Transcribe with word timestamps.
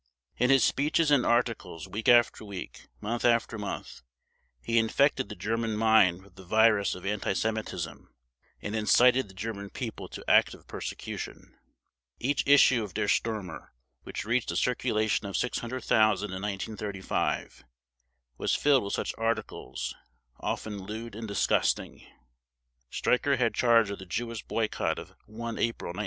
In 0.37 0.49
his 0.49 0.63
speeches 0.63 1.11
and 1.11 1.23
articles, 1.27 1.87
week 1.87 2.09
after 2.09 2.43
week, 2.43 2.87
month 3.01 3.23
after 3.23 3.59
month, 3.59 4.01
he 4.59 4.79
infected 4.79 5.29
the 5.29 5.35
German 5.35 5.77
mind 5.77 6.23
with 6.23 6.33
the 6.33 6.43
virus 6.43 6.95
of 6.95 7.05
anti 7.05 7.33
Semitism, 7.33 8.11
and 8.63 8.75
incited 8.75 9.27
the 9.27 9.35
German 9.35 9.69
People 9.69 10.07
to 10.09 10.25
active 10.27 10.65
persecution. 10.67 11.55
Each 12.17 12.41
issue 12.47 12.83
of 12.83 12.95
Der 12.95 13.05
Stürmer, 13.07 13.67
which 14.01 14.25
reached 14.25 14.49
a 14.49 14.55
circulation 14.55 15.27
of 15.27 15.37
600,000 15.37 16.29
in 16.31 16.31
1935, 16.31 17.63
was 18.39 18.55
filled 18.55 18.83
with 18.85 18.93
such 18.93 19.13
articles, 19.19 19.93
often 20.39 20.79
lewd 20.79 21.13
and 21.13 21.27
disgusting. 21.27 22.01
Streicher 22.91 23.37
had 23.37 23.53
charge 23.53 23.91
of 23.91 23.99
the 23.99 24.07
Jewish 24.07 24.41
boycott 24.41 24.97
of 24.97 25.09
1 25.27 25.59
April 25.59 25.89
1933. 25.89 25.99